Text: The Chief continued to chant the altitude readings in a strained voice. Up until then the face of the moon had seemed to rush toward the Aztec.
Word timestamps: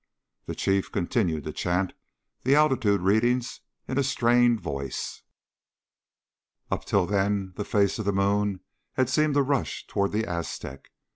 The 0.47 0.55
Chief 0.55 0.91
continued 0.91 1.43
to 1.43 1.53
chant 1.53 1.93
the 2.41 2.55
altitude 2.55 3.01
readings 3.01 3.61
in 3.87 3.99
a 3.99 4.03
strained 4.03 4.59
voice. 4.59 5.21
Up 6.71 6.81
until 6.81 7.05
then 7.05 7.53
the 7.55 7.63
face 7.63 7.99
of 7.99 8.05
the 8.05 8.11
moon 8.11 8.61
had 8.93 9.09
seemed 9.09 9.35
to 9.35 9.43
rush 9.43 9.85
toward 9.85 10.11
the 10.11 10.25
Aztec. 10.25 10.89